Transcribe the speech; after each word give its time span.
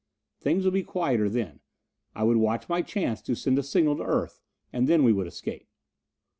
Things 0.39 0.65
would 0.65 0.73
be 0.73 0.81
quieter 0.81 1.29
then 1.29 1.59
I 2.15 2.23
would 2.23 2.37
watch 2.37 2.67
my 2.67 2.81
chance 2.81 3.21
to 3.21 3.35
send 3.35 3.59
a 3.59 3.63
signal 3.63 3.97
to 3.97 4.03
Earth, 4.03 4.41
and 4.73 4.87
then 4.89 5.03
we 5.03 5.13
would 5.13 5.27
escape. 5.27 5.67